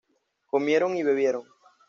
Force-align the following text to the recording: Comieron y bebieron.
Comieron 0.47 0.97
y 0.97 1.03
bebieron. 1.03 1.43